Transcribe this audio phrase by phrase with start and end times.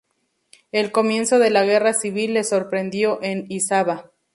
[0.71, 4.11] El comienzo de la guerra civil le sorprendió en Isaba.